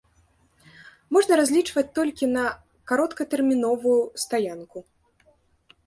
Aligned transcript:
Можна 1.17 1.33
разлічваць 1.41 1.85
толькі 1.99 2.31
на 2.37 2.45
кароткатэрміновую 2.93 3.97
стаянку. 4.27 4.77